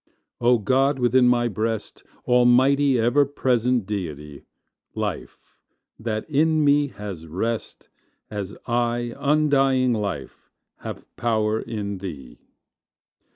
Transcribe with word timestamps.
O 0.39 0.57
God 0.57 0.97
within 0.97 1.27
my 1.27 1.47
breast, 1.47 2.03
Almighty, 2.25 2.97
ever 2.99 3.23
present 3.23 3.85
Deity! 3.85 4.41
Life 4.95 5.37
that 5.99 6.27
in 6.27 6.65
me 6.65 6.87
has 6.87 7.27
rest, 7.27 7.87
As 8.31 8.57
I 8.65 9.13
undying 9.15 9.93
Life 9.93 10.49
have 10.77 11.05
power 11.17 11.59
in 11.61 11.99
Thee! 11.99 12.39